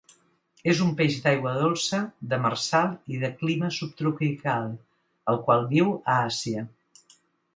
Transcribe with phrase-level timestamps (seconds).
[0.71, 1.99] És un peix d'aigua dolça,
[2.31, 4.67] demersal i de clima subtropical,
[5.35, 6.65] el qual viu a Àsia.